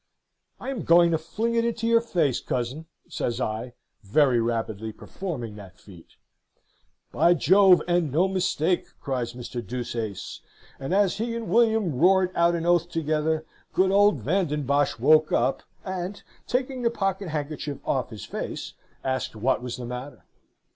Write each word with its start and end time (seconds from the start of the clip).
"'I 0.59 0.69
am 0.71 0.81
going 0.83 1.11
to 1.11 1.19
fling 1.19 1.53
it 1.53 1.63
into 1.63 1.85
your 1.85 2.01
face, 2.01 2.39
cousin,' 2.41 2.87
says 3.07 3.39
I, 3.39 3.73
very 4.01 4.39
rapidly 4.41 4.91
performing 4.91 5.57
that 5.57 5.77
feat. 5.79 6.15
"'By 7.11 7.35
Jove, 7.35 7.83
and 7.87 8.11
no 8.11 8.27
mistake!' 8.27 8.87
cries 8.99 9.33
Mr. 9.33 9.63
Deuceace; 9.63 10.41
and 10.79 10.91
as 10.91 11.19
he 11.19 11.35
and 11.35 11.47
William 11.49 11.99
roared 11.99 12.31
out 12.35 12.55
an 12.55 12.65
oath 12.65 12.89
together, 12.89 13.45
good 13.73 13.91
old 13.91 14.21
Van 14.21 14.47
den 14.47 14.63
Bosch 14.63 14.97
woke 14.97 15.31
up, 15.31 15.61
and, 15.85 16.23
taking 16.47 16.81
the 16.81 16.89
pocket 16.89 17.29
handkerchief 17.29 17.77
off 17.85 18.09
his 18.09 18.25
face, 18.25 18.73
asked 19.03 19.35
what 19.35 19.61
was 19.61 19.77
the 19.77 19.85
matter. 19.85 20.25